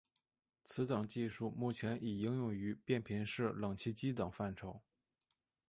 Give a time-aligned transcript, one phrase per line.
[0.63, 4.81] 此等技术目前已应用于变频式冷气机等范畴。